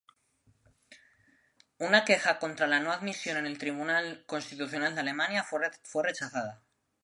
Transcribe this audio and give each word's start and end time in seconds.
Una 1.89 1.99
queja 2.05 2.39
contra 2.39 2.65
la 2.65 2.79
no 2.79 2.91
admisión 2.91 3.37
en 3.37 3.45
el 3.45 3.59
Tribunal 3.59 4.23
Constitucional 4.25 4.95
de 4.95 5.01
Alemania 5.01 5.43
fue 5.83 6.01
rechazada. 6.03 6.63